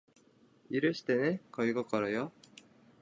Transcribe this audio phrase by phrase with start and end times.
[0.71, 2.31] 許してね恋心よ